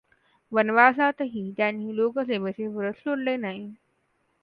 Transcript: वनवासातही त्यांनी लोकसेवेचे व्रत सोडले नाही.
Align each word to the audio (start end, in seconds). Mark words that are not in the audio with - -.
वनवासातही 0.51 1.51
त्यांनी 1.57 1.95
लोकसेवेचे 1.95 2.67
व्रत 2.67 2.93
सोडले 3.03 3.35
नाही. 3.37 3.69